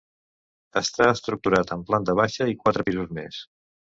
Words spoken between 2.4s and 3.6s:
i quatre pisos més.